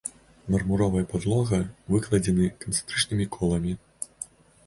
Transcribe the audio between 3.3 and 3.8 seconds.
коламі.